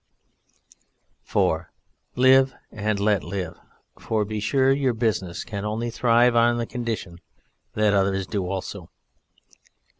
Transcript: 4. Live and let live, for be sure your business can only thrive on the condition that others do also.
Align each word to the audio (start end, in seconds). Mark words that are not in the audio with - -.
4. 1.25 1.71
Live 2.15 2.55
and 2.71 2.99
let 2.99 3.23
live, 3.23 3.55
for 3.99 4.25
be 4.25 4.39
sure 4.39 4.71
your 4.71 4.95
business 4.95 5.43
can 5.43 5.63
only 5.63 5.91
thrive 5.91 6.35
on 6.35 6.57
the 6.57 6.65
condition 6.65 7.21
that 7.75 7.93
others 7.93 8.25
do 8.25 8.47
also. 8.49 8.89